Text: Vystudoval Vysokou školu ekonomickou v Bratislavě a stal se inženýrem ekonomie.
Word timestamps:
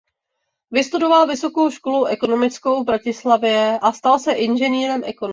Vystudoval 0.71 1.27
Vysokou 1.27 1.69
školu 1.71 2.05
ekonomickou 2.05 2.81
v 2.81 2.85
Bratislavě 2.85 3.79
a 3.81 3.91
stal 3.91 4.19
se 4.19 4.31
inženýrem 4.33 5.01
ekonomie. 5.05 5.29